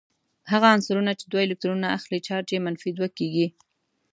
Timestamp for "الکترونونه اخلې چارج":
1.45-2.47